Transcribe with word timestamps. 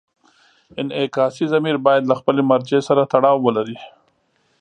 انعکاسي 0.81 1.45
ضمیر 1.53 1.75
باید 1.85 2.03
له 2.09 2.15
خپلې 2.19 2.41
مرجع 2.51 2.79
سره 2.89 3.09
تړاو 3.13 3.37
ولري. 3.45 3.77